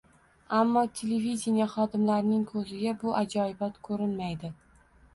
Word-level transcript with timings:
Ammo 0.59 0.81
televideniye 0.99 1.69
xodimlarining 1.75 2.49
ko‘ziga 2.57 2.97
bu 3.05 3.17
ajoyibot 3.23 3.81
ko‘rinmaydi. 3.89 4.57